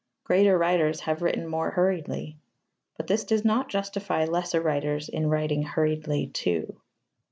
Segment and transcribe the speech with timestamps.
[0.23, 2.35] Greater writers have written more hurriedly.
[2.97, 6.81] But this does not justify lesser writers in writing hurriedly too.